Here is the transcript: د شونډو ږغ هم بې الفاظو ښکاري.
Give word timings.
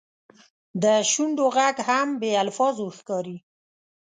د 0.83 0.85
شونډو 1.11 1.45
ږغ 1.55 1.75
هم 1.89 2.07
بې 2.19 2.31
الفاظو 2.43 2.85
ښکاري. 2.97 3.37